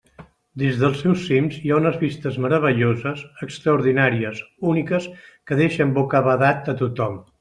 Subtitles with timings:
[0.59, 4.41] Des dels seus cims hi ha unes vistes meravelloses, extraordinàries,
[4.73, 5.07] úniques,
[5.51, 7.23] que deixen bocabadat a tothom.